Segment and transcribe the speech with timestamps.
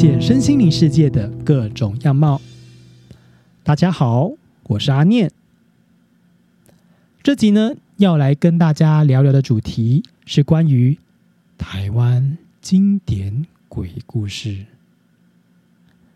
[0.00, 2.40] 现身心灵世界的各种样貌。
[3.62, 4.32] 大家好，
[4.62, 5.30] 我是阿念。
[7.22, 10.96] 这集呢，要来跟大家聊聊的主题是关于
[11.58, 14.64] 台湾经典鬼故事。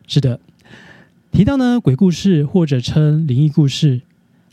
[0.06, 0.40] 是的，
[1.30, 4.00] 提到呢鬼故事或者称灵异故事，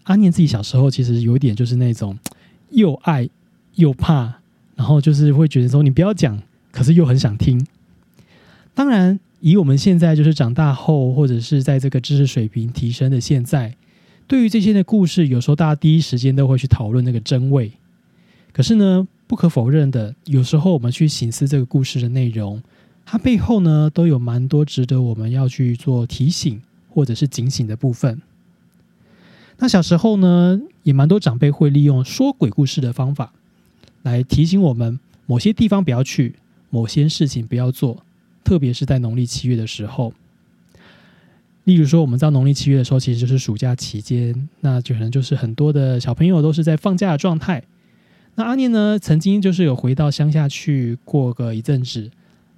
[0.04, 2.20] 阿念自己小时候其实有点就是那种
[2.72, 3.30] 又爱
[3.76, 4.42] 又怕，
[4.76, 6.38] 然后就是会觉得说你不要讲。
[6.74, 7.66] 可是又很想听。
[8.74, 13.76] 当然，以我们现在就是长大后，或者是在这个知识水平提升的现在，
[14.28, 17.72] 对于这些的故事，有时候大家第一时间都会去讨论那个真伪。
[18.54, 22.62] 可是呢，不可否认的，有时候我们去醒思这个故事的内容，
[23.06, 28.22] 它背后呢都有蛮多值得我们要去做提醒或者是警醒的部分。
[29.58, 33.34] 那小时候呢，也蛮多长辈会利用说鬼故事的方法
[34.02, 36.36] 来提醒我们某些地方不要去。
[36.74, 38.02] 某些事情不要做，
[38.52, 40.14] 特别是在农历七月的时候。
[41.64, 47.64] 例如说，我们知道农历七月的时候，其实就是暑假期间，那就可能就是很多的小朋友都是在放假的状态。
[48.36, 52.12] 那阿念呢，曾经就是有回到乡下去过个一阵子，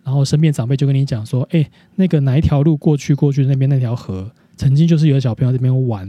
[0.03, 6.08] 然后身边长辈就跟你讲说：“哎，那个哪一条路过去过去那边那条河，曾经就是有小朋友在那边玩，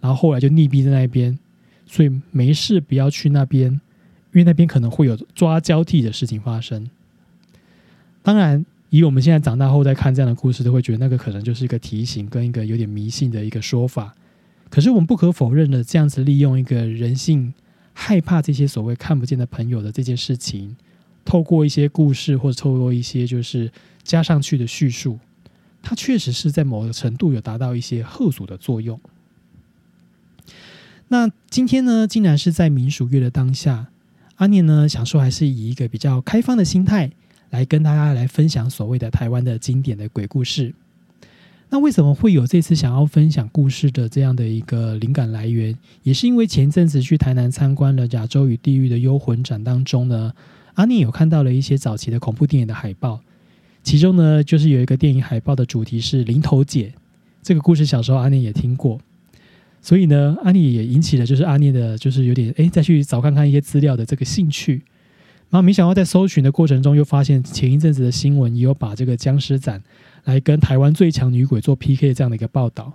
[0.00, 1.38] 然后后来就溺毙在那边，
[1.84, 3.80] 所以没事不要去那边，因
[4.32, 6.88] 为那边可能会有抓交替的事情发生。”
[8.20, 14.14] 当然，以我们现在长大后再看这样的故事，都会觉得那个可能就是一个提醒跟一个有点迷信的一个说法。
[14.70, 17.52] 可是我们不可否认的，这样子利用一个人性
[17.92, 20.76] 害怕这些所谓看不见的朋友的这件事情，
[21.24, 23.70] 透过一些故事或者透过一些就是
[24.02, 25.18] 加上去的叙述，
[25.82, 28.98] 它确实是在某个程度有达到一些贺阻的作用。
[31.08, 33.88] 那今天呢，竟然是在民俗月的当下，
[34.36, 37.10] 阿念呢想说，还是以一个比较开放的心态。
[37.50, 40.74] 来跟大家来分享所谓的台湾的经典的鬼故事。
[41.70, 45.76] 那为什么会有这次想要分享故事的这样的一个灵感来源？
[46.02, 50.32] 也是因为前阵子去台南参观了《亚洲与地狱的幽魂展》当中呢，
[50.74, 53.20] 阿念有看到了一些早期的恐怖电影的海报，
[53.82, 56.94] 其中呢就是有一个电影海报的主题是零头姐。
[57.42, 58.98] 这个故事小时候阿念也听过，
[59.82, 64.82] 所以呢，阿念也引起了就是阿念的，就是有点哎再去找看看一些资料的这个兴趣。
[65.50, 69.82] 然后没想到在搜寻的过程中，又发现前一阵子的新闻也有把这个僵尸展
[70.24, 72.92] 来跟台湾最强女鬼做 PK 这样的一个报道。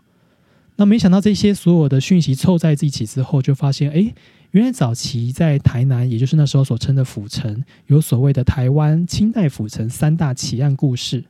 [0.76, 4.14] 那没想到这些所有的讯息凑在一起之后，就发现，哎，
[4.52, 11.24] 原来早期在台南，也就是那时候所称的府城，有所谓的台湾清代府城三大奇案故事。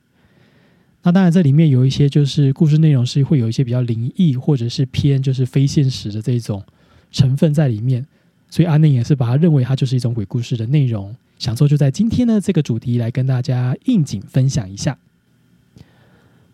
[1.03, 6.63] 那当然这里面有一些就是故事内容是会有一些比较灵异或者是偏就是非现实的这种
[7.11, 8.05] 成分在里面。
[8.53, 14.95] 所以阿内也是把它认为它就是一种鬼故事的内容，想说就在今天呢这个主题来跟大家应景分享一下。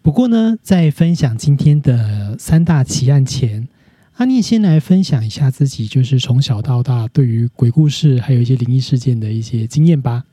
[0.02, 3.68] 不过呢，在分享今天的三大奇案前，
[4.14, 10.24] 阿念先来分享一下自己就是从小到大对于鬼故事还有一些灵异事件的一些经验吧。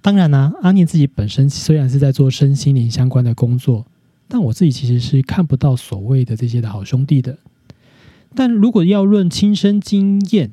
[0.00, 3.84] 当然呢，阿念自己本身虽然是在做身心灵相关的工作，
[4.26, 7.36] 但我自己其实是看不到所谓的这些的好兄弟的。
[8.34, 10.50] 但如果要论亲身经验，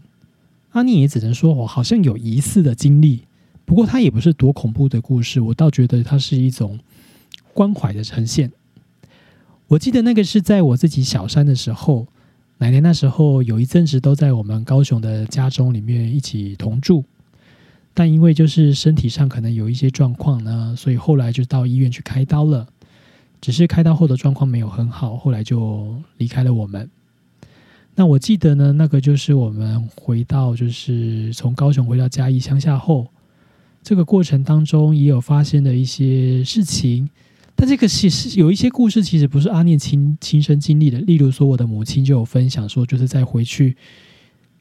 [0.71, 3.23] 阿念也只能说，我好像有疑似的经历，
[3.65, 6.79] 不过它也不是多恐怖的故事，我倒觉得它是一种
[7.53, 8.51] 关怀的呈现。
[9.67, 12.07] 我记得那个是在我自己小三的时候，
[12.59, 17.03] 奶奶那时候有一阵子都在我们高雄的家中里面一起同住，
[17.93, 22.67] 但因为就是身体上可能有一些状况呢，所以后来就到医院去开刀了，
[23.41, 26.89] 只是开刀后的状况没有很好，后来就离开了我们。
[27.99, 33.05] 那我记得呢，那个就是我们回到，就是从高雄回到嘉义乡下后，
[33.83, 37.09] 这个过程当中也有发生的一些事情。
[37.57, 40.97] 但这个其实有一些故事，其实不是阿念亲亲身经历的。
[40.99, 43.75] 例如说，我的母亲就有分享说，就是在回去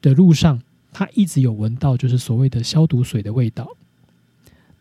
[0.01, 0.61] 的路上，
[0.91, 3.65] 她一直有闻到就是所谓的消毒水的味道。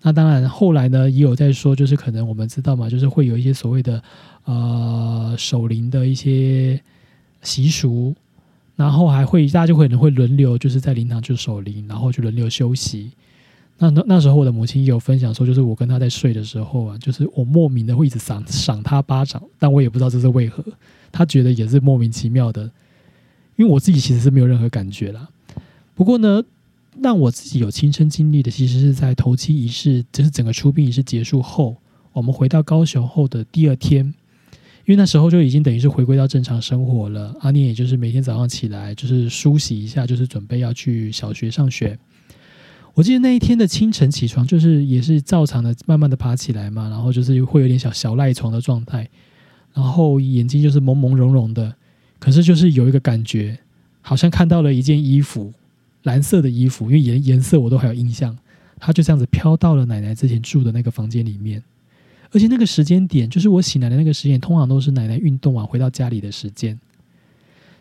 [0.03, 4.03] 那当然，后来呢也有在说，就是可能我们知道嘛，就是会有一些所谓的
[4.47, 6.82] 呃守灵的一些
[7.43, 8.12] 习俗。
[8.79, 13.11] 然后还会，大家就可能会轮流，就是在灵堂就守灵，然后就轮流休息。
[13.77, 20.65] 那那那时候我的母亲也有分享说，就是我跟她在睡的时候啊，就是我莫名的会一直赏赏她巴掌，但我也不知道这是为何，
[21.11, 22.71] 她觉得也是莫名其妙的。
[23.57, 25.29] 因为我自己其实是没有任何感觉啦。
[25.97, 26.41] 不过呢，
[27.03, 31.77] 让我自己有亲身经历的，其实是在头七仪式，就是整个出殡仪式结束后，
[32.13, 34.15] 我们回到高雄后的第二天。
[34.88, 41.99] 因为那时候就已经等于是回归到正常生活了，阿念也就是每天早上起来就是梳洗一下，就是准备要去小学上学。
[42.94, 49.06] 我记得那一天的清晨起床，就是也是照常的慢慢的爬起来嘛，然后就是会有点小小赖床的状态，
[49.75, 51.76] 然后眼睛就是朦朦胧胧的，
[52.19, 53.58] 可是就是有一个感觉，
[54.00, 55.52] 好像看到了一件衣服，
[56.05, 58.34] 蓝色的衣服，因为颜颜色我都还有印象，
[58.79, 61.62] 它就这样子飘到了奶奶之前住的那个房间里面，
[62.31, 66.79] 而且那个时间点就是我醒来的那个时间，通常都是奶奶运动完回到家里的时间，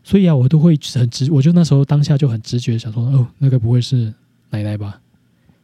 [0.03, 4.13] 所以啊，我都会很直，我就那时候当下就很直觉想说，哦，那个不会是
[4.49, 5.01] 奶奶吧？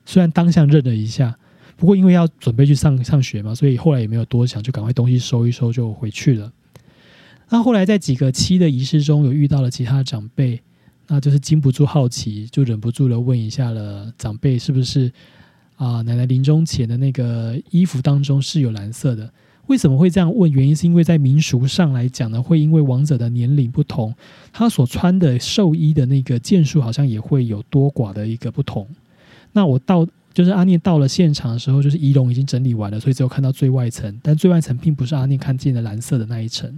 [0.06, 1.38] 虽然当下认了一下，
[1.78, 6.52] 不过因为要准备去上上学嘛，所以后来也没有多想，就赶快东西收一收就回去了。
[7.50, 10.60] 那后来在几个七的仪式中有遇到了其他长辈，
[11.08, 15.12] 那就是禁不住好奇，就忍不住的问一下了长辈是不是
[15.84, 19.30] 啊奶奶临终前的那个衣服当中是有蓝色的？
[19.68, 20.50] 为什么会这样问？
[20.52, 24.14] 原因是因为在民俗上来讲呢，会因为亡者的年龄不同，
[24.52, 28.88] 他所穿的寿衣的那个件数好像也会有多寡的一个不同。
[29.52, 36.78] 那我到就是阿念到了现场的时候，就是仪容已经整理完了，所以只有看到最外层，但最外层并不是阿念看见的蓝色的那一层。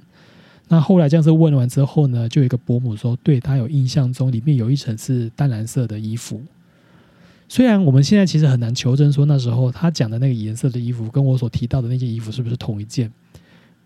[0.68, 6.42] 那后来这样子问完之后呢，就有一个伯母说，对他有印象中里面有一层是淡蓝色的衣服。
[7.48, 13.12] 虽然我们现在其实很难求证说那时候他讲的那个颜色的衣服跟我所提到的那件衣服是不是同一件，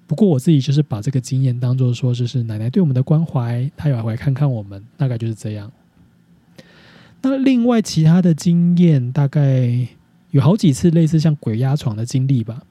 [0.08, 5.72] 不过我自己就是把这个经验当做说，就是奶奶对我们的关怀，她也会来看看我们，大概就是这样。
[7.22, 9.88] 那另外其他的经验，大概
[10.32, 12.64] 有好几次类似像鬼压床的经历吧。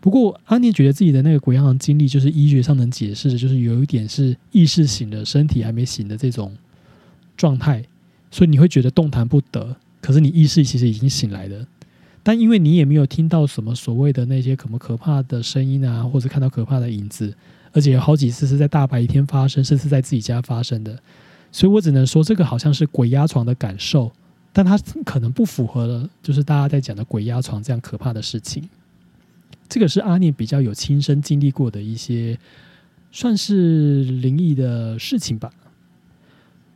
[0.00, 6.56] 不过阿念觉得自己的那个鬼压床经历，就是医学上能解释的，就是有一点是意识醒了，身体还没醒的这种
[7.36, 7.84] 状态，
[8.30, 11.66] 所以你会觉得动弹不得，可是你意识其实已经醒来了。
[12.22, 17.34] 但因为你也没有听到什么所谓的那些什么可怕的声音啊，或者看到可怕的影子，
[17.72, 20.98] 而且有好几次是在大白天发生，甚至在自己家发生的。
[21.50, 24.12] 所以我只能说，这个好像是鬼压床的感受，
[24.52, 28.68] 但它可能不符合了，就是大家在讲的鬼压床这样可怕的事情。
[29.66, 32.38] 这个是阿念比较有亲身经历过的一些，
[33.10, 35.50] 算是灵异的事情吧。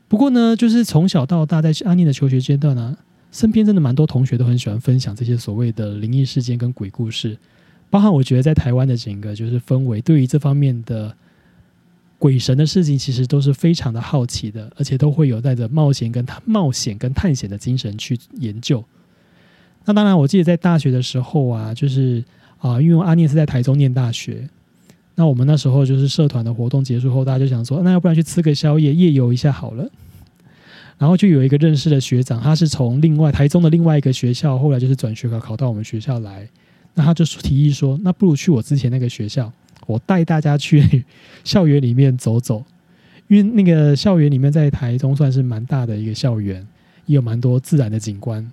[0.08, 2.96] 不过呢，就是从小到大，在阿念的求学阶段呢，
[3.34, 7.36] 身边真的蛮多同学都很喜欢分享这些所谓的灵异事件跟鬼故事，
[7.90, 11.14] 包含我觉得在台湾的整个就是氛围，对于这方面的。
[12.16, 18.82] 鬼神的事情其实都是非常的好奇的，而且都会有带着冒险跟冒险跟探险的精神去研究。
[19.84, 22.24] 那当然，我记得在大学的时候啊，就是
[22.60, 24.48] 啊，因为阿念是在台中念大学，
[25.16, 29.86] 那我们那时候就是社团的活动结束后，大家就想说，那要不然去吃个宵夜，夜游一下好了。
[30.98, 36.48] 然后就有一个认识的学长，他是从另外台中的另外一个学校，后来就是转学考考到我们学校来，
[36.94, 39.52] 那他就提议说，那不如去我之前那个学校。
[39.86, 41.04] 我带大家去
[41.44, 42.64] 校园里面走走，
[43.28, 46.66] 因为那个校园里面在台中算是蛮大的一个校园，
[47.04, 48.50] 也有蛮多自然的景观。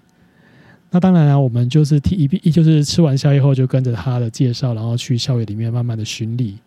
[0.89, 6.57] 那当然啊，我们就是提一，就是吃完宵夜后就跟着他的介绍，然后去校园里面慢慢的巡礼。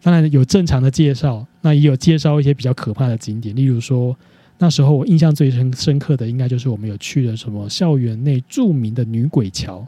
[0.00, 4.16] 当然有正常的介绍，那也有介绍一些比较可怕的景点，例如说
[4.58, 9.86] 那时候我印象最深深刻的，应该就是我们有去了什么校园内著名的女鬼桥。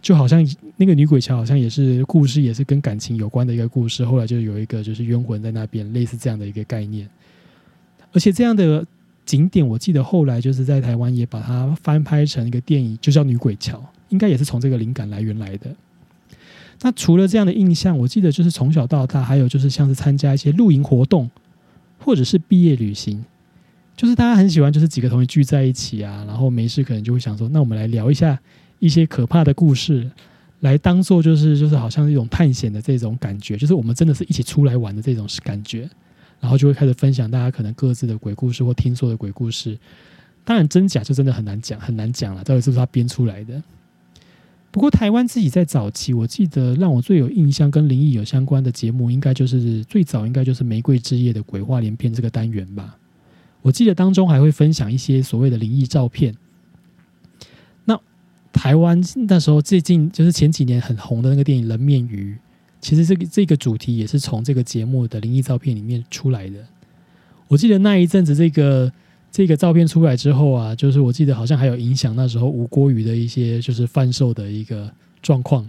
[0.00, 4.04] 就好像那个女鬼桥，好像也是故事，也是跟感情有关的一个故事。
[4.04, 7.08] 后来就有一个就是冤魂在那边，类似这样的一个概念。
[8.12, 8.86] 而且这样的
[9.26, 13.76] 景点，我记得后来就是在台湾也把它翻拍成一个电影，就叫《女鬼桥》，
[14.08, 15.74] 应该也是从这个灵感来源来的。
[16.80, 21.28] 那除了这样的印象，我记得就是从小到大，还有就是像是参加一些露营活动，
[21.98, 23.24] 或者是毕业旅行，
[23.98, 28.38] 就是大家很喜欢，就是几个同学聚在一起啊，然后没事可能就会想说，那我们来聊一下。
[28.80, 30.08] 一些可怕的故事，
[30.60, 35.90] 来当做就是就是好像一种探险的这种感觉，就是我们真的是一起出来玩的这种感觉，
[36.38, 39.76] 然后就会开始分享大家可能各自的鬼故事或听说的鬼故事。
[40.44, 43.60] 当然真假就真的很难讲，很难讲了，到底是不是他编出来的？
[44.70, 52.96] 不过台湾自己在早期，我记得让我最有印象跟灵异有相关的节目，应该就是最早应该就是《玫瑰之夜》的鬼话连篇这个单元吧。
[53.62, 56.34] 我记得当中还会分享一些所谓的灵异照片。
[57.84, 57.98] 那
[58.52, 62.34] 台湾那时候最近就是前几年很红的那个电影《人面鱼》，
[62.80, 66.58] 其实这个这个主题也是从这个节目的灵异照片里面出来的。
[67.48, 68.92] 我记得那一阵子，这个
[69.30, 75.68] 这个照片出来之后啊，就是我记得好像还有影响那时候吴郭鱼的一些就是贩售的一个状况。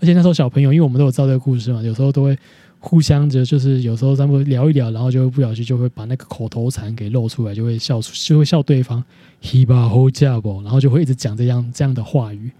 [0.00, 2.36] 而且那时候小朋友，因为我们都有造这个故事嘛，有时候都会。
[2.82, 9.04] 互相着就是有时候咱们聊一聊，然后就不小心就会把那个口头禅给露出来，就会笑出，就会笑对方
[9.42, 12.50] “he ba hoja bo，然后就会一直讲这样这样的话语。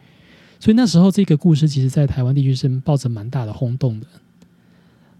[0.59, 4.07] 所以那时候这个故事其实，在台湾地区是抱着蛮大的轰动的。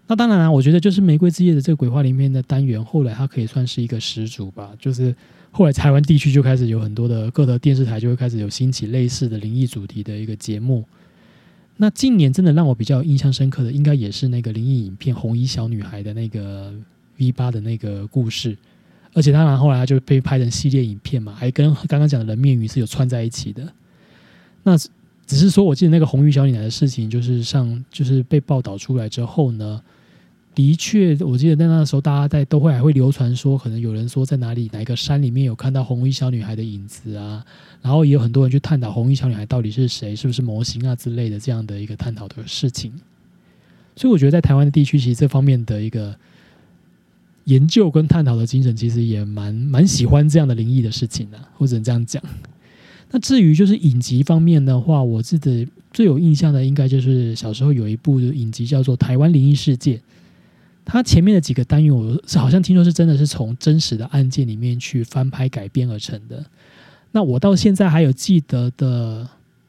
[0.05, 4.69] 那当然了，我觉得就是《玫瑰之夜》的这个鬼话里面的单元，后来它可以算是一个始祖吧。
[4.77, 5.15] 就是
[5.49, 10.85] 后来台湾地区就开始有很多的各个电视台就会开始有兴起类似的灵异主题的一个节目。
[11.81, 16.71] 那近年真的让我比较印象深刻的，应该也是那个灵异影片《红衣小女孩》的那个
[17.17, 18.55] V 八的那个故事。
[19.15, 23.67] 而且当然后来就被拍成系列影片嘛，还跟刚刚讲的人面鱼是有串在一起的。
[24.61, 24.77] 那
[25.25, 29.81] 只是说，我记得那个红衣小女孩的事情，就是上就是被报道出来之后呢，
[30.53, 37.45] 的确，我记得在那时候大家在都会还会流传说，可能有人说在哪里哪一个山里面有看到红衣小女孩的影子啊，
[37.81, 42.91] 然后也有很多人去探讨红衣小女孩到底是谁，是不是模型啊之类的这样的一个探讨的事情。
[43.95, 46.15] 所以我觉得在台湾的地区，其实这方面的一个。
[47.45, 52.21] 研究跟探讨的精神，其实也蛮蛮喜欢这样的灵异的事情的，或者这样讲。
[53.09, 59.97] 那至于就是影集方面的话，我记得最有印象的，应该就是小时候有一部影集叫做《台湾灵异事件》。
[60.91, 66.45] 它前面的几个单元，我是好像听说是真的是从真实的案件里面去翻拍改编而成的。
[67.13, 69.25] 那我到现在还有记得的，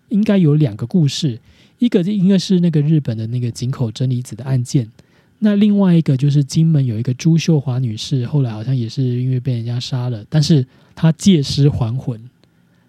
[0.08, 1.38] 应该有两个故事，
[1.78, 4.90] 一个应该是那个日本的那个井口真理子的案件。
[5.38, 12.20] 那另外一个就是金门有一个朱秀华女士，后来好像也是因为被人家杀了，但是她借尸还魂，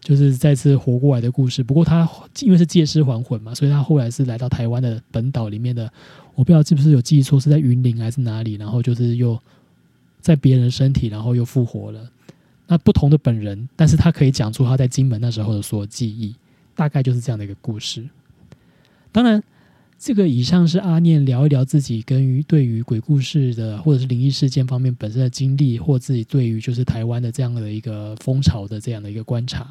[0.03, 1.63] 就是再次活过来的故事。
[1.63, 2.07] 不过他
[2.41, 5.91] 因为是借尸还魂嘛，所以他后来是来到台湾的本岛里面的，
[6.35, 9.39] 我不知道是不是有记错，是在云林还是哪里，然后就是又
[10.19, 12.07] 在别人身体，然后又复活了。
[12.67, 16.35] 那不同的本人，但是他可以讲出他在金门那时候的所有记忆，
[16.75, 18.07] 大概就是这样的一个故事。
[19.11, 19.41] 当然。
[19.99, 29.65] 这个以上是阿念聊一聊自己跟于对于鬼故事的或者是灵异事件方面本身的经历，或自己对于就是台湾的这样的一个风潮的这样的一个观察。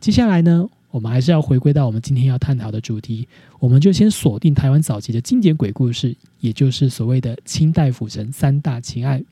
[0.00, 3.28] 接下来呢，我们还是要回归到我们今天要探讨的主题，
[3.58, 9.24] 我们就先锁定台湾早期的经典鬼故事，也就是所谓的清代府城三大情案，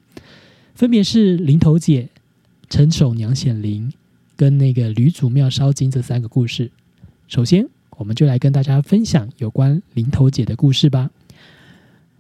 [0.75, 2.09] 分别是林头姐、
[2.69, 3.93] 陈守娘显灵
[4.37, 6.71] 跟那个吕祖庙烧金这三个故事。
[7.27, 7.67] 首先。
[7.99, 11.11] 我们就来跟大家分享有关林头姐的故事吧。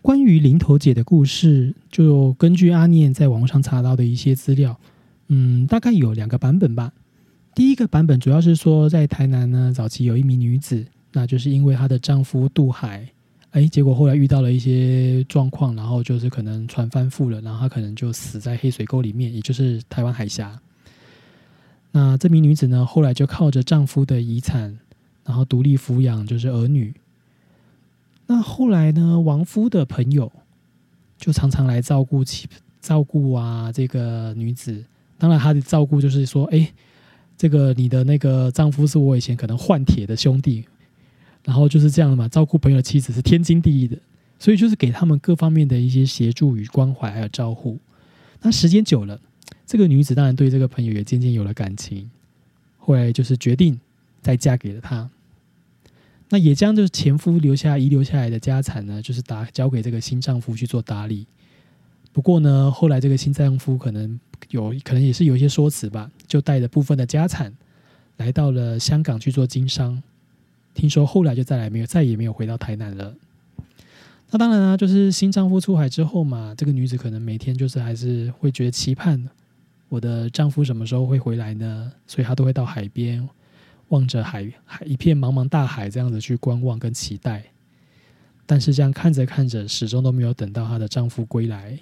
[0.02, 4.76] 关于林头姐的故事，就根据阿念在网上查到的一些资料，
[5.28, 6.92] 嗯，大概有两个版本吧。
[7.58, 13.04] 第一个版本主要是说，在台南呢，早期有一名女子，那就是因为她的丈夫渡海，
[13.50, 20.56] 哎，结果后来遇到了一些状况，然后就是可能船翻覆了，然后她可能就死在黑水沟里面，也就是台湾海峡。
[21.90, 24.78] 那这名女子呢，后来就靠着丈夫的遗产。
[25.24, 26.94] 然后独立抚养就是儿女。
[28.28, 29.18] 那后来呢？
[29.18, 30.30] 亡夫的朋友
[31.18, 32.48] 就常常来照顾起
[32.80, 34.84] 照顾啊，这个女子。
[35.18, 36.72] 当然，她的照顾就是说，哎，
[37.38, 40.64] 这个你的那个丈夫是我以前可能换铁的兄弟，
[41.44, 42.28] 然后就是这样的嘛。
[42.28, 43.96] 照顾朋友的妻子是天经地义的，
[44.40, 47.78] 所以就是给他们各方面的一些协助与关怀还有照顾。
[48.42, 49.20] 那时间久了，
[49.64, 52.10] 这个女子当然对这个朋友也渐渐有了感情，
[52.76, 53.78] 后来就是决定
[54.20, 55.08] 再嫁给了他。
[56.30, 61.26] 那也将就是前夫留下遗留下来的家产呢，就是打交给这个新丈夫去做打理。
[62.18, 64.18] 不过呢，后来这个新丈夫可能
[64.50, 67.54] 有可能也是有一些说辞吧，就带着部分的家产
[68.16, 70.02] 来到了香港去做经商。
[70.74, 73.14] 听说后来就再来没有再也没有回到台南了。
[74.30, 79.24] 那当然啊，就是新丈夫出海之后嘛，这个女子可能每天就是还是会觉得期盼
[79.88, 81.92] 我的丈夫什么时候会回来呢？
[82.08, 83.28] 所以她都会到海边。
[83.90, 87.44] 望着海海一片茫茫大海，这样子去观望跟期待，
[88.44, 91.78] 但是这样看着看着，始终都没有等到她的丈夫归来。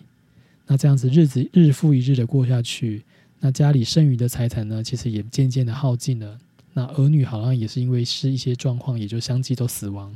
[0.66, 3.02] 那这样子日子日复一日的过下去，
[3.40, 6.38] 那家里剩余的财产呢，其实也渐渐的耗尽了。
[6.72, 10.14] 那儿女好像也是因为是一些状况，也就相继都死亡。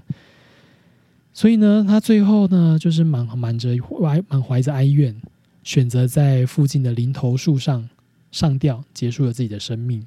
[1.32, 5.14] 所以呢，他最后呢，就是满满着怀满怀着哀怨，
[5.62, 7.88] 选择在附近的林头树上
[8.32, 10.04] 上吊，结束了自己的生命。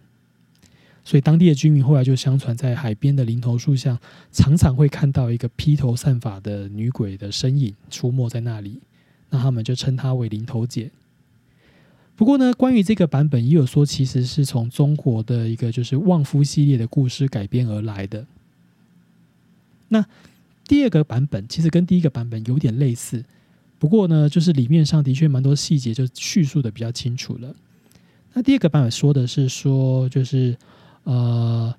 [1.06, 4.00] 所以当地的居民后来就相传，在海边的林头树下，
[4.32, 8.80] 常常会看到一个披头散发的女鬼的身影出没在那里。
[9.34, 10.92] 那他们就称她为零头姐。
[12.16, 18.25] 不过呢，关于这个版本，也有说其实是从中国的一个就是旺夫系列的故事改编而来的。
[19.90, 20.06] 那
[20.66, 23.25] 第二个版本其实跟第一个版本有点类似，
[23.80, 27.56] 不过呢，就是里面上的确蛮多细节就叙述的比较清楚了。
[28.34, 30.56] 那第二个版本说的是说就是。
[31.06, 31.75] 呃，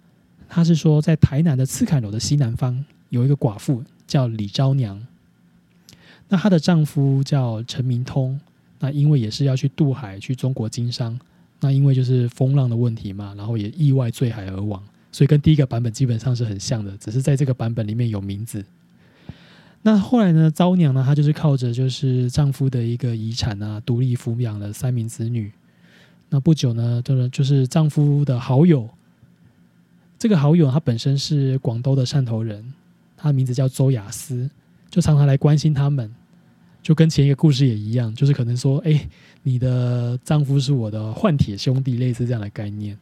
[0.51, 5.01] 他是说，在台南的赤坎楼的西南方有一个寡妇叫李昭娘，
[6.35, 8.41] 那她的丈夫叫陈明通，
[8.81, 11.17] 那因为也是要去渡海去中国经商，
[11.61, 18.65] 那因为就是风浪的问题嘛，然后也意外坠海而亡，所以跟第一个版本基本上是很像的，只是在这个版本里面有名字。
[19.83, 25.53] 那后来呢，昭娘呢，她就是靠着就是丈夫的一个遗产啊，独立抚养了三名子女。
[26.31, 28.91] 那不久呢，就是就是丈夫的好友，
[30.19, 32.75] 这个好友他本身是广东的汕头人，
[33.17, 34.51] 他的名字叫周雅思，
[34.91, 36.13] 就常常来关心他们，
[36.85, 39.09] 就跟前一个故事也一样，就是可能说，哎，
[39.43, 42.97] 你的丈夫是我的换铁兄弟，类似这样的概念。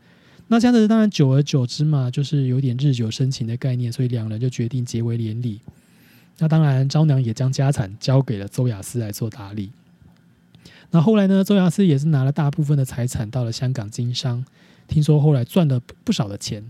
[0.46, 5.58] 那这样子当然久而久之嘛，就是有点日久生情的概念，所以两人就决定结为连理。
[6.38, 9.72] 那当然，昭娘也将家产交给了周雅思来做打理。
[10.92, 14.44] 那后来呢，周雅思也是拿了大部分的财产到了香港经商，
[14.86, 16.62] 听说后来赚了不少的钱，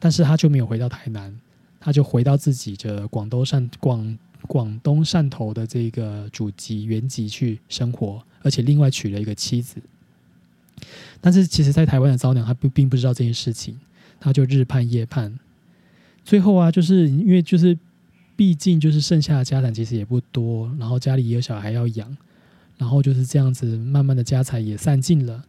[0.00, 1.38] 但是他就没有回到台南，
[1.78, 4.18] 他就回到自己的广东上广
[4.48, 9.80] 广东汕头的这个祖籍原籍去生活，而且另外娶了一个妻子。
[11.20, 13.78] 但是其实，在台湾的昭娘，她不并不知道这件事情，
[14.18, 15.38] 她就日盼夜盼，
[16.24, 17.78] 最后啊，就是因为就是。
[18.36, 22.16] 毕竟就是剩下的家产其实也不多，然后家里也有小孩要养，
[22.78, 25.44] 然后就是这样子，慢慢的家财也散尽了。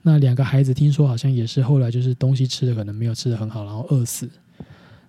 [0.00, 4.26] 那两个孩子听说好像也是后来就是东西吃的可能没有吃的很好，然后饿死。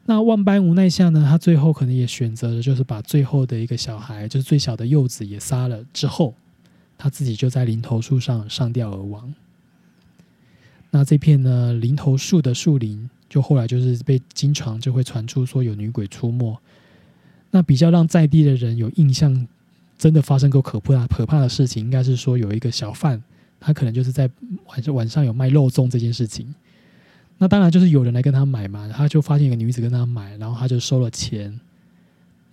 [0.08, 6.36] 那万般无奈下呢，他最后可能也选择了就是把最后的一个小孩，就是最小的幼子也杀了之后，
[6.96, 9.34] 他自己就在林头树上上吊而亡。
[10.92, 16.56] 那这片呢林头树的树林，就后来就是被经常就会传出说有女鬼出没。
[17.50, 19.48] 那比较让在地的人有印象，
[19.98, 23.22] 真的发生过可怕可怕的事情，应该是说有一个小贩，
[23.60, 24.30] 他可能就是在
[24.68, 26.54] 晚上晚上有卖肉粽这件事情。
[27.38, 31.60] 那当然就是有人来跟他买嘛，他就发现一个女子跟他买，然后他就收了钱。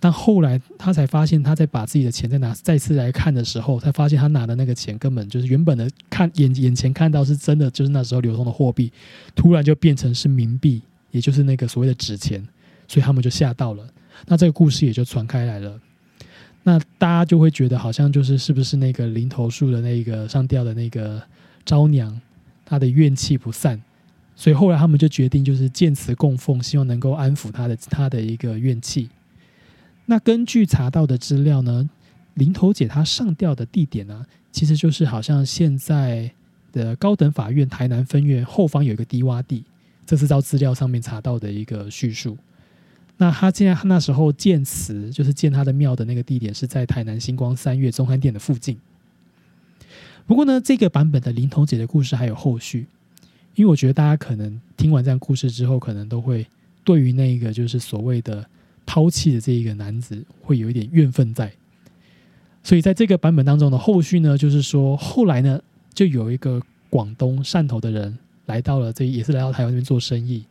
[0.00, 8.92] 但后来他才发现，他在把自己的钱再拿再次来看的时候，才发现他拿的那个钱根本就是原本的看眼眼前看到是真的，就是那时候流通的货币，
[9.36, 12.44] 突然就变成是冥币，也就是那个所谓的纸钱，
[12.88, 13.86] 所以他们就吓到了。
[14.26, 15.80] 那这个故事也就传开来了，
[16.64, 21.22] 那大家就会觉得好像就是是不是那个林头树的那个上吊的那个
[21.64, 22.20] 招娘，
[22.64, 23.80] 她的怨气不散，
[24.42, 29.08] 所以后来他们就决定就是见此供奉，希望能够安抚他的他的一个怨气。
[30.04, 31.88] 那根据查到的资料呢，
[32.34, 36.28] 林头姐她上吊的地点呢，其实就是好像现在
[36.72, 39.62] 的高等法院台南分院后方有一个低洼地，
[40.04, 42.36] 这是照资料上面查到的一个叙述。
[43.16, 48.76] 那他现在那时候建祠，就是建他的庙的那个地点是在台南星光三月中汉店的附近。
[50.26, 52.88] 不过呢，这个版本的林头姐的故事还有后续，
[53.54, 56.46] 因为我觉得大家可能听完这样故事之后，可能都会
[56.84, 58.46] 对于那个就是所谓的
[58.86, 61.52] 抛弃的这一个男子会有一点怨愤在。
[62.62, 65.60] 所以在这个版本当中的后续呢，就是说后来呢，
[65.92, 70.44] 就有一个广东汕头的人来到了这，也是来到台湾这边做生意，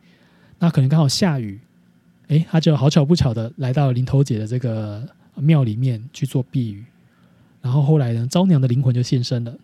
[0.58, 1.58] 那可能刚好下雨。
[2.28, 6.84] 哎，他就好巧不巧的来到了林头姐的这个庙里面去做避雨，
[7.60, 9.54] 然后后来呢，昭娘的灵魂就现身了，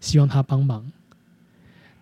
[0.00, 0.90] 希望他帮忙。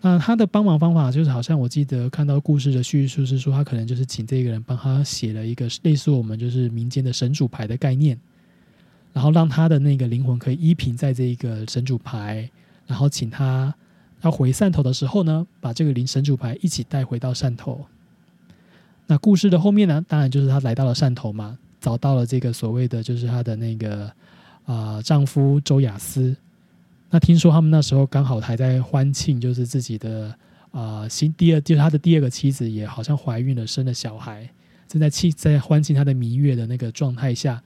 [0.04, 8.18] 那他的帮忙方法就是，好像我记得看到故事的叙述是说，他可能就是请这个人帮他写了一个类似我们就是民间的神主牌的概念，
[9.12, 12.50] 然后让他的那个灵魂可以依凭在这一个神主牌，
[12.84, 13.72] 然后请他
[14.22, 17.86] 要回汕头的时候呢，把这个灵神主牌一起带回到汕头。
[19.06, 20.04] 那故事的后面呢？
[20.08, 24.10] 当然就是他来到了汕头嘛，找到了这个所谓的就是他的那个
[24.64, 26.34] 啊丈夫周雅思。
[27.12, 30.34] 那听说他们那时候刚好还在欢庆，就是自己的
[30.70, 34.48] 啊新第二，就是他的第二个妻子也好像怀孕了，生了小孩，
[34.88, 37.62] 正在庆在欢庆他的蜜月的那个状态下，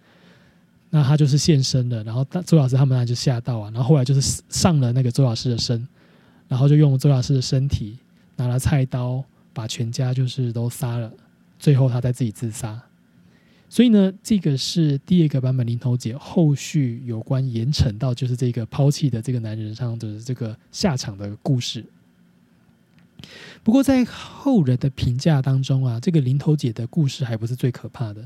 [0.90, 2.02] 那他就是现身了。
[2.02, 5.86] 然后周老师他们那就吓到啊，然后后来就是上了那个周老师的身，
[6.48, 7.96] 然后就用周老师的身体
[8.34, 11.08] 拿了菜刀，把全家就是都杀了。
[11.56, 12.82] 最后，他再自己自杀。
[13.68, 21.84] 所以呢，这个是第二个版本林头姐后续有关严惩到就是这个抛弃的这个男人上的这个下场的故事。
[23.64, 28.24] 不过，在后人的评价当中啊，这个林头姐的故事还不是最可怕的。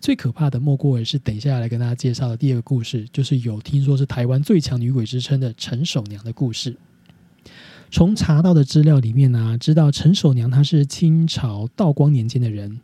[0.00, 6.76] 最可怕的莫过于是等一下来跟大家介绍的第二个故事，就是有听说是台湾最强女鬼之称的陈守娘的故事。
[7.90, 12.80] 从查到的资料里面呢，知道陈守娘她是清朝道光年间的人。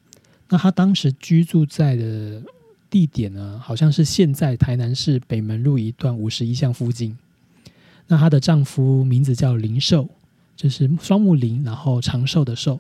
[0.48, 2.42] 那她当时居住在的
[2.90, 7.16] 地点呢，好像是现在台南市北门路一段五十一巷附近。
[8.06, 10.08] 那她的丈夫名字叫林寿，
[10.56, 12.78] 就是双木林，然后长寿的寿。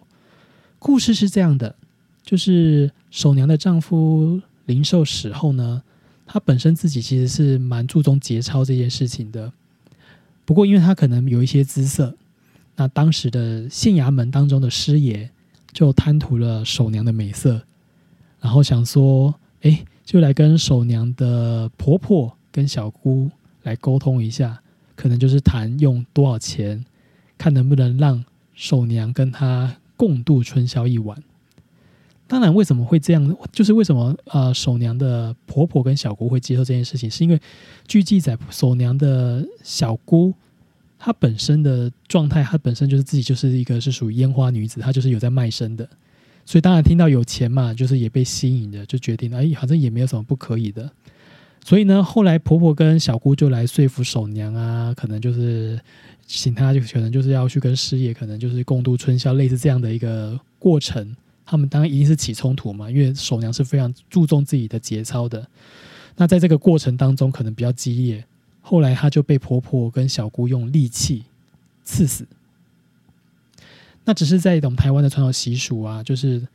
[0.78, 1.74] 故事是这样的，
[2.22, 5.82] 就是守娘的丈夫林寿死后呢，
[6.26, 9.50] 他本身自己其实是蛮注重节操这件事情的。
[10.44, 12.14] 不过，因为他可能有一些姿色，
[12.76, 15.30] 那当时的县衙门当中的师爷
[15.74, 17.60] 就贪图了守娘的美色，
[18.40, 23.30] 然后想说：“哎，就来跟守娘的婆婆跟小姑
[23.64, 24.62] 来沟通一下，
[24.94, 26.82] 可能就是谈用多少钱，
[27.36, 31.22] 看能不能让守娘跟她共度春宵一晚。
[32.26, 33.36] 当然，为什么会这样？
[33.52, 37.38] 就是为什么呃，守娘的婆婆跟小姑会接受这件事情，是因为
[37.86, 40.32] 据记载，守娘的小姑
[41.04, 45.86] 她本身的状态，她本身就是自己就是一个是属于烟花女子，她就是有在卖身的，
[46.46, 50.90] 所以当然听到有钱嘛，就是也被吸引的，就决定哎，好像也没有什么不可以的。
[51.62, 55.78] 所以呢，后来婆婆跟小姑就来说服守娘啊，可能就是
[56.26, 61.14] 请她就可能就是要去跟师爷，可能就是共度春宵，类似这样的一个过程。
[61.46, 65.46] 他们当然一定是起冲突嘛，因为守娘是非常注重自己的节操的。
[66.16, 68.24] 那在这个过程当中，可能比较激烈。
[68.66, 71.24] 后来，她就被婆婆跟小姑用利器
[71.84, 72.26] 刺死。
[74.06, 76.48] 那只是在我们台湾的传统习俗啊，就是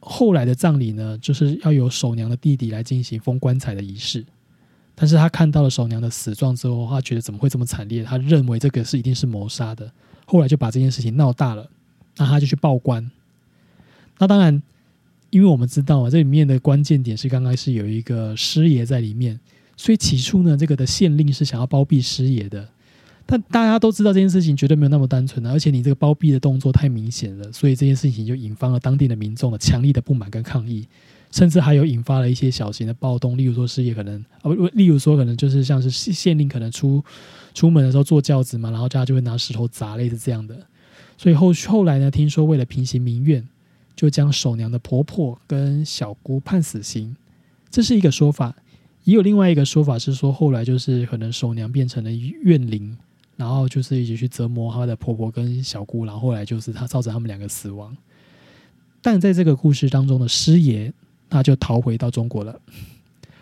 [0.00, 4.24] 后来的葬礼呢，就是要由守娘的弟弟来进行封棺材的仪式。
[4.96, 8.02] 但是他看到了守娘的死状之后，他觉得怎么会这么惨烈？
[8.02, 9.90] 他认为这个是一定是谋杀的。
[10.26, 11.70] 后来就把这件事情闹大了，
[12.16, 13.10] 那他就去报官。
[14.18, 14.62] 那当然，
[15.30, 19.40] 因为我们知道啊，这里面的关键点是刚刚是有一个师爷在里面，
[19.80, 22.68] 所以起初呢，这个的县令是想要包庇师爷的。
[23.24, 30.86] 但大家都知道这件事情绝对没有那么单纯的，而且你这个包庇的动作太明显了，所以这件事情就引发了当地的民众的强力的不满跟抗议，
[31.30, 37.02] 甚至还有引发了一些小型的暴动，例如说师爷可能啊不，例如说可能就是像是县令可能出
[37.54, 40.54] 出门的时候坐轿子嘛，然后大家就会拿石头砸，类似这样的。
[41.16, 43.48] 所以后后来呢，听说为了平息民怨。
[43.96, 47.14] 就将守娘的婆婆跟小姑判死刑，
[47.70, 48.56] 这是一个说法。
[49.04, 52.96] 也有另外一个说法是说，后来就是可能守娘变成了怨灵，
[53.36, 57.96] 然后就是一直去折磨她的婆婆跟小姑，然后后来就是她造成他们两个死亡。
[59.02, 60.92] 但在这个故事当中的师爷，
[61.30, 62.60] 他就逃回到中国了。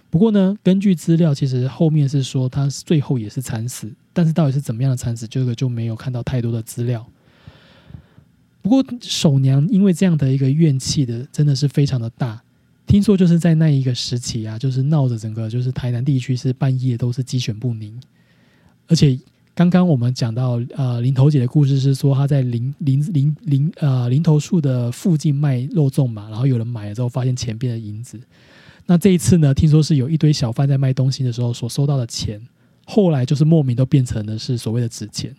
[0.08, 7.04] 不过呢，根据资料，其实后面是说他最后也是惨死，但是到底是怎么样的惨死，这个就没有看到太多的资料。
[8.62, 12.40] 不过守娘因为这样的一个怨气的，真的是非常的大。
[12.88, 17.96] 听说就是在那一个时期啊，就是闹着整个就是台南地区是半夜都是鸡犬不宁。
[18.88, 19.16] 而且
[19.54, 28.18] 刚刚我们讲到呃林头姐的故事是说她在林林林林呃林头树的附近卖肉粽嘛，然后有人买了之后发现钱变成银子。
[28.86, 32.40] 那这一次呢，听说是有一堆小贩在卖东西的时候所收到的钱，
[32.86, 35.36] 后来就是莫名都变成的是所谓的纸钱。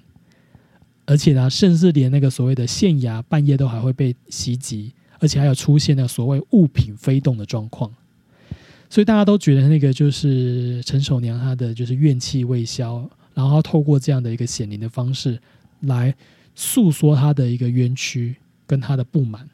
[1.07, 7.91] 而且呢，甚至连那个所谓的县衙半夜都还会被袭击，而且还有出现那所谓物品飞动的状况，
[8.89, 15.39] 所以大家都觉得那个就是陈守娘她的就是怨气未消，然后透过这样的一个显灵的方式
[15.81, 16.15] 来
[16.55, 19.47] 诉说她的一个冤屈跟她的不满。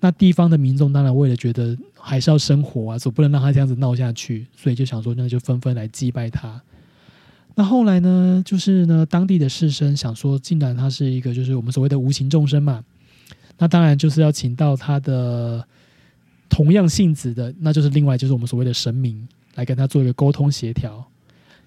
[0.00, 6.62] 那地方的民众当然为了觉得还是要生活啊，总不能让他这样子闹下去，所以就想说那就纷纷来祭拜他。
[7.56, 8.40] 那后来呢？
[8.46, 12.84] 就是呢，当地的士绅想说，既然他是一个，就是我们所谓的无形众生嘛，
[13.58, 15.66] 那当然就是要请到他的
[16.48, 21.04] 同样性质的，那就是另外就是我们所谓的神明来跟他做一个沟通协调。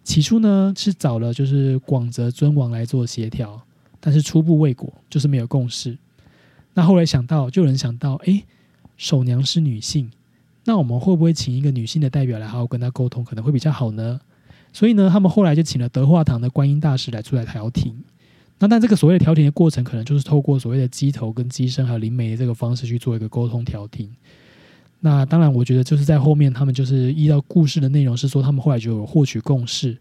[0.04, 3.62] 起初呢是找了就是广泽尊王来做协调，
[3.99, 5.95] 但是初步未果，就是没有共识。
[6.73, 8.43] 那后来想到，就有人想到，哎，
[8.97, 10.10] 守娘是女性，
[10.63, 14.19] 那我们会不会请一个女性的代表来好好跟他沟通，可能会比较好呢？
[14.73, 18.01] 所以呢，他们后来就请了德化堂的观音大师来出来调停。
[18.62, 24.08] 那但这个所谓的调停的过程，可能就是透过所谓的鸡头跟机身还有灵媒的这个方式去做一个沟通调停。
[25.00, 29.97] 那当然，我觉得就是在后面，他们就是依照故事的内容是说，他们后来就有获取共识。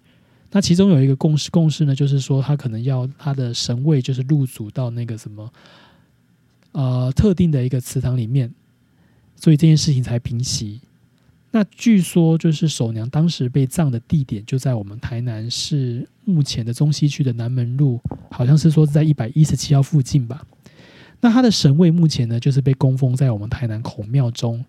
[0.50, 5.50] 那其中有一个共识，共识呢，就是说他可能要他的神位就是入主到那个什么
[6.72, 8.52] 呃特定的一个祠堂里面，
[9.36, 10.82] 所以这件事情才平息。
[11.52, 20.46] 那据说就是守娘当时被葬的地点就在我们台南市目前的中西区的南门路，好像是说是在一百一十七号附近吧。
[21.20, 24.64] 那他的神位目前呢，就是被供奉在我们台南孔庙中。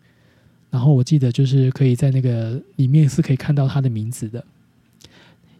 [0.72, 4.44] 然后我记得就是可以在那个里面是可以看到他的名字的。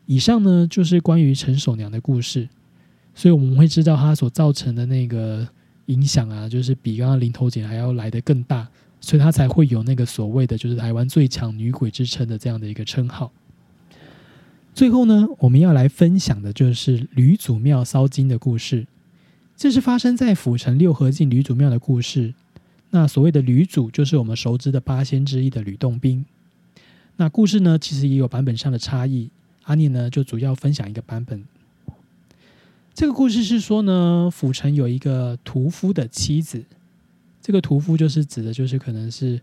[0.06, 2.50] 以上呢就是关于陈守娘的故事，
[3.14, 5.48] 所以我们会知道他所造成的那个
[5.86, 8.68] 影响啊，就是比刚刚林头姐还要来的更大。
[9.02, 13.34] 所以她才会有那个所谓的就是台湾最强女鬼之称的这样的一个称号。
[14.74, 18.88] 最后呢，我们要来分享的就是吕祖庙烧金的故事。
[19.58, 22.34] 这是发生在府城六合境吕祖庙的故事。
[22.92, 26.26] 那所谓的吕祖，就是我们熟知的八仙之一的吕洞宾。
[27.18, 29.30] 那故事呢，其实也有版本上的差异。
[29.64, 31.44] 阿念呢，就主要分享一个版本。
[32.94, 36.64] 这个故事是说呢，府城有一个屠夫的妻子。
[37.42, 39.42] 这个屠夫就是指的，就是可能是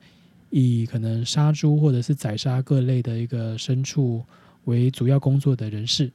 [0.51, 4.25] 以可能杀猪或者是宰杀各类的一个牲畜
[4.65, 6.11] 为主要工作的人士。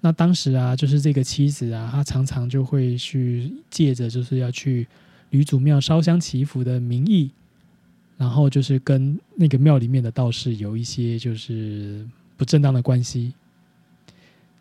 [0.00, 4.86] 那当时啊，就是这个妻子啊，她常常就会去借着就是要去
[5.30, 7.30] 吕祖庙烧香祈福的名义，
[8.16, 12.06] 然后就是跟那个庙里面的道士有一些就是
[12.36, 13.32] 不正当的关系。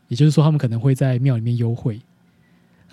[0.08, 2.00] 也就是说，他们可能会在庙里面幽会。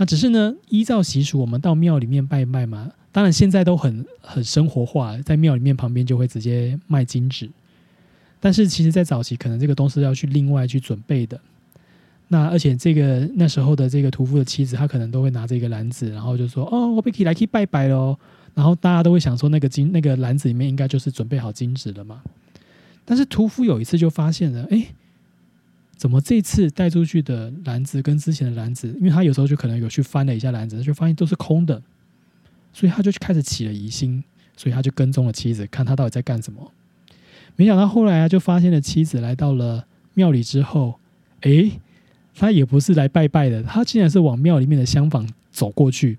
[0.02, 2.90] 那只是呢，依照习俗，我们到庙里面拜拜嘛。
[3.12, 7.48] 当然，现在都很很生活化，在庙里面旁边就会直接卖金纸。
[8.40, 11.40] 但是，其实，在早期，可能这个东西要去另外去准备的。
[12.26, 18.18] 那而且这个那时候的这个屠夫的妻子，她可能都会拿着一个篮子，然后就说：“哦，我被起来去拜拜喽。”
[18.56, 22.20] 然后大家都会想说，那个金那个篮子里面应该就是准备好金纸了嘛。
[23.04, 24.84] 但是屠夫有一次就发现了，哎，
[26.02, 31.80] 怎么这次带出去的篮子跟之前的篮子，因为他有时候就可能有去翻了一下篮子，就发现都是空的，
[32.72, 34.24] 所以他就开始起了疑心，
[34.56, 36.72] 所以他就跟踪了妻子，看他到底在干什么。
[37.54, 40.98] 没想到后来啊，就发现了妻子来到了庙里之后，
[41.42, 41.70] 哎。
[42.34, 46.18] 他也不是来拜拜的，他竟然是往庙里面的厢房走过去。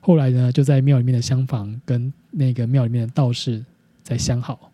[0.00, 3.64] 后来呢，就在庙里面的厢房跟那个庙里面的道士
[4.02, 4.70] 在相好。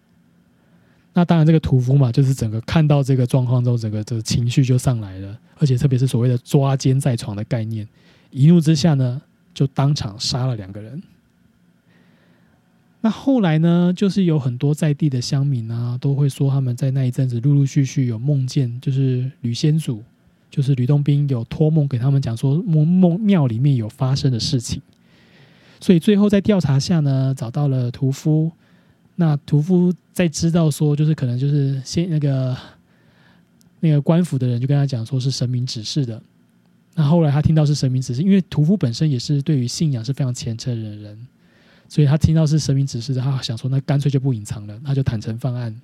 [1.18, 7.84] 那当然，这个屠夫嘛，就是整个看到这个状况之后，整个这个情绪就上来了，而且特别是所谓的抓奸在床的概念，
[8.30, 9.20] 一怒之下呢，
[9.52, 11.02] 就当场杀了两个人。
[13.00, 20.00] 那后来呢，就是有很多在地的乡民啊，都会说他们在那一阵子陆陆续续有梦见，就是吕先祖。
[20.50, 24.80] 就是吕洞宾有托梦给他们讲说梦梦庙里面有发生的事情，
[25.80, 28.52] 所以最后在调查下呢，找到了屠夫。
[29.20, 32.56] 那屠夫在知道说，就是可能就是先那个
[33.80, 36.22] 那个官府的人就跟他讲说是神明指示的。
[36.94, 41.18] 那后来他听到是神明指示，因为屠夫本身也是对于信仰是非常虔诚的人，
[41.88, 45.74] 所以他听到是神明指示，他想说那干脆就不隐藏了，他就坦诚犯案，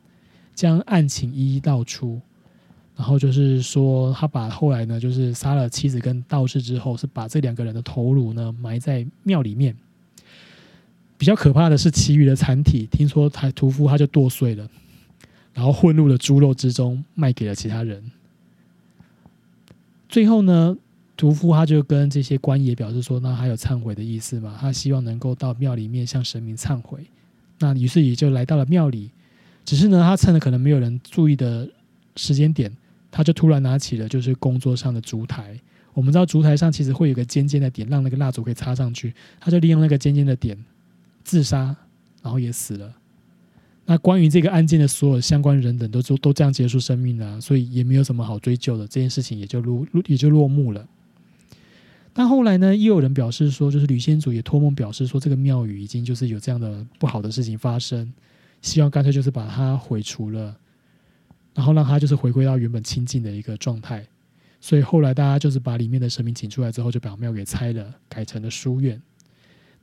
[0.54, 2.20] 将案情一一道出。
[2.96, 9.76] 然后就是说，他把后来呢，就是杀了妻子跟道士之后，是把这两个人的头颅呢埋在庙里面。
[11.24, 14.68] 比较可怕的是，其余的残体，听说他屠夫他就剁碎了，
[15.54, 18.10] 然后混入了猪肉之中，卖给了其他人。
[20.06, 20.76] 最后呢，
[21.16, 24.54] 屠夫他就跟这些官爷表示说，那还有忏悔的意思嘛？
[24.60, 26.98] 他希望能够到庙里面向神明忏悔。
[27.58, 29.10] 那于是也就来到了庙里，
[29.64, 31.66] 只是呢，他趁着可能没有人注意的
[32.16, 32.70] 时间点。
[33.10, 35.58] 他就突然拿起了就是工作上的烛台，
[35.94, 39.14] 我们知道烛台上其实会有个尖尖的点，让那个蜡烛可以插上去。
[39.40, 40.62] 他就利用那个尖尖的点
[41.24, 41.74] 自杀，
[42.22, 42.94] 然后也死了。
[43.86, 50.86] 那关于这个案件的所有相关人等都都都这样结束生命了，所以也没有什么好追究的，这件事情也就落也就落幕了。
[52.12, 58.12] 但后来呢，又有人表示说，就是吕先祖也托梦表示说，这个庙宇已经就是有这样的不好的事情发生，
[58.62, 60.56] 希望干脆就是把它毁除了。
[61.54, 64.04] 然后让他就是回归到原本清净的一个状态，
[64.60, 69.00] 所以后来大家就是把里面的神明请出来之后，就把庙给拆了，改成了书院。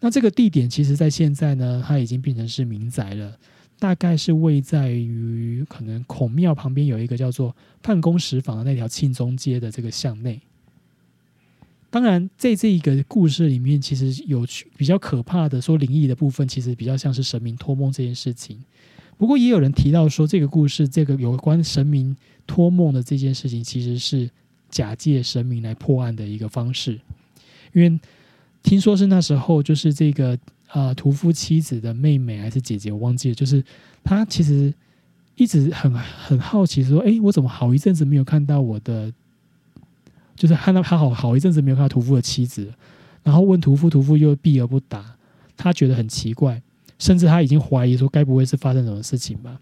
[0.02, 3.38] 那这个地点其实，在现在呢，它已经变成是民宅了，
[3.80, 10.42] 大概是位在于可能孔庙旁边有一个叫做判公石坊的那条庆中街的这个巷内。
[11.92, 18.58] 当然，在这一个故事里面，其实有比较可怕的说灵异的部分，其实比较像是神明托梦这件事情。
[19.18, 22.16] 不过也有人提到说，这个故事，这个有关神明
[22.48, 24.28] 托梦的这件事情，其实是
[24.70, 27.00] 假借神明来破案的一个方式。
[27.74, 28.00] 因为
[28.64, 33.36] 听说是那时候，就是这个啊屠夫妻子的妹妹还是姐姐，我忘记了。
[33.36, 33.64] 就是
[34.04, 34.74] 她其实
[35.36, 39.12] 一直很很好奇，说：“哎，我怎么好一阵子没有看到我的？
[40.36, 42.74] 就是看到他好好一阵子没有看到屠夫的妻子。”
[43.24, 45.16] 然后问屠夫，屠夫又避而不答，
[45.56, 46.62] 他觉得很奇怪。
[46.98, 49.60] 甚至他已经怀疑说，该不会是发生什么事情吧？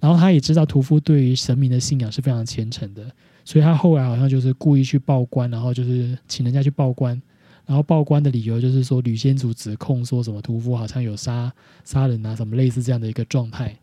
[0.00, 3.04] 然后他也知道屠夫对于神明的信仰是非常虔诚的，
[3.44, 7.20] 所以他后来好像就是故意去报官，然后就是请人家去报官，
[7.66, 11.52] 然后报官的理由就是说吕先祖指控说什么屠夫好像有杀
[11.84, 13.76] 杀人啊，什么类似这样的一个状态。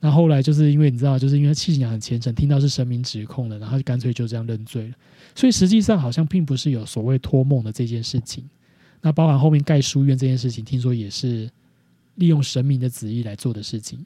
[0.00, 4.94] 那后来就是因为你知道，就是因为信仰很虔诚，听到是神明指控的，然后就干脆就这样认罪了。
[5.34, 8.44] 所以实际上好像并不是有所谓托梦的这件事情。
[9.00, 11.50] 那包含后面盖书院这件事情，听说也是。
[12.18, 14.02] 利用神明的旨意来做的事情，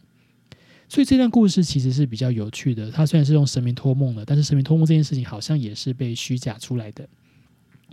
[0.88, 2.90] 所以这段故事其实是比较有趣的。
[2.90, 7.08] 它虽然是用神明托梦的，但是神明托梦这件事情好像也是被虚假出来的。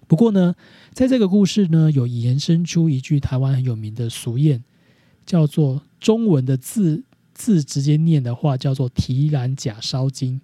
[0.08, 0.56] 不过呢，
[0.93, 4.62] 在这个故事呢，有延伸出一句台湾很有名的俗谚，
[5.26, 10.41] 叫做中文的字字直接念的话叫做“提篮假烧金”。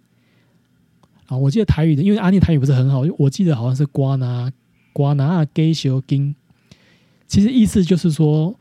[1.28, 4.52] 啊，我记得台语的，因为阿念台语不是很好，我记得好像是“瓜拿
[4.92, 6.36] 瓜拿给修金”，
[7.28, 8.60] 其实意思就是说。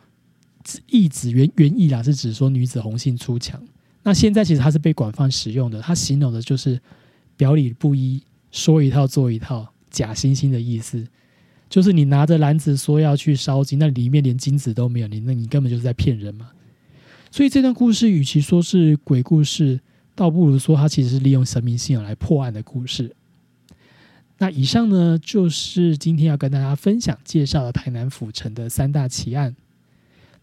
[0.86, 3.60] 意指原原意啦，是指说女子红杏出墙。
[4.04, 6.80] 那现在其实它是被广泛使用的，它形容的就是
[7.36, 11.06] 表里不一，说一套做一套，假惺惺的意思。
[11.68, 16.50] 就是你拿着篮子说要去烧金，那里面连金子都没有，你那你根本就是在骗人嘛。
[17.30, 19.78] 所以这段故事与其说是鬼故事，
[20.14, 23.14] 倒不如说它其实是利用神明信仰来破案的故事。
[24.38, 29.54] 那以上呢，就是今天要跟大家分享介绍的台南府城的三大奇案。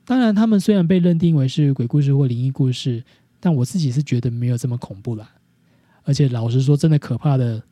[0.05, 3.03] 当然，他们虽然被认定为是鬼故事或灵异故事。
[3.41, 5.31] 但我自己是觉得没有这么恐怖啦，
[6.03, 7.63] 而且老实说，真的可怕的，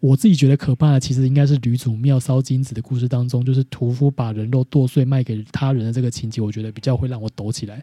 [0.00, 7.76] 我自己觉得可怕的，其实应该是吕祖庙烧金子的故事当中，就是屠夫把人肉剁碎卖给他人的这个情节，我觉得比较会让我抖起来，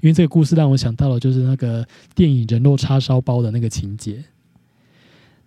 [0.00, 4.24] 因为这个故事让我想到了就是那个电影《人肉叉烧包》的那个情节。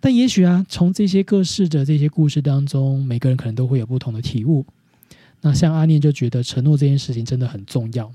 [0.01, 4.65] 但也许啊，从这些各式的这些故事当中，每个人可能都会有不同的体悟。
[5.41, 8.12] 那像阿念就觉得承诺这件事情真的很重要。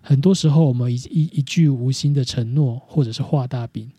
[0.00, 3.90] 很多时候，我们一一一句无心的承诺，或者是画大饼，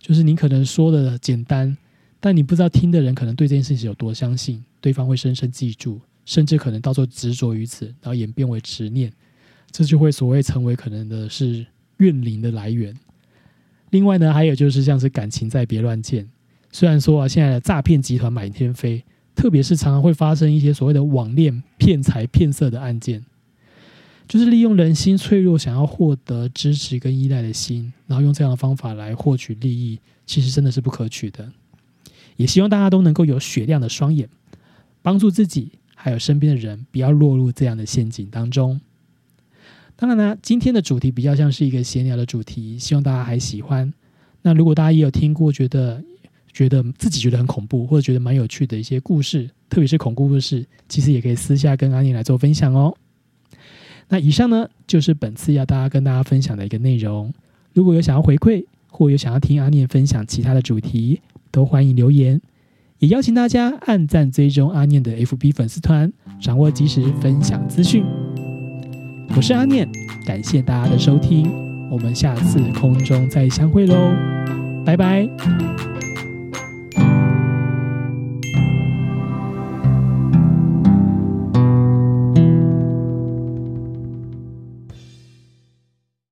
[0.00, 1.76] 就是你可能说的简单，
[2.20, 9.12] 但你不知道听的人可能对这件事情有多相信，对方会深深记住，甚至可能到时候执着于此，然后演变为执念，
[9.70, 11.66] 这就会所谓成为可能的是
[11.98, 12.94] 怨灵的来源。
[13.90, 16.28] 另外呢，还有就是像是感情再别乱见，
[16.72, 23.24] 虽然说啊，现在的诈骗集团满天飞，特别是常常会发生一些所谓的网恋骗财骗色的案件。
[24.26, 31.48] 就是利用人心脆弱，想要获得支持跟依赖的心，然后用这样的方法来获取利益，其实真的是不可取的。
[32.36, 34.28] 也希望大家都能够有雪亮的双眼，
[35.02, 38.80] 帮助自己还有身边的人，不要落入这样的陷阱当中。
[39.96, 43.92] 当然呢，今天的主题比较像是一个闲聊的主题，希望大家还喜欢。
[44.42, 46.02] 那如果大家也有听过，觉得
[46.52, 52.94] 觉得自己觉得很恐怖，或者觉得蛮有趣的一些故事，特别是恐怖故事，其实也可以私下跟阿妮来做分享哦。
[54.08, 57.32] 那以上呢，就是本次要大家跟大家分享的一个内容。
[57.72, 61.20] 如果有想要回馈，或有想要听阿念分享其他的主题，
[61.56, 62.38] 都欢迎留言。
[62.98, 68.04] 也邀请大家按赞追踪阿念的 FB 粉丝团，掌握及时分享资讯。
[69.34, 69.88] 我是阿念，
[70.26, 71.50] 感谢大家的收听，
[71.90, 73.94] 我们下次空中再相会喽，
[74.84, 75.95] 拜拜。